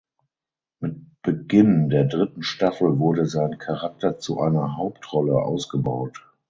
[0.79, 6.27] Mit Beginn der dritten Staffel wurde sein Charakter zu einer Hauptrolle ausgebaut.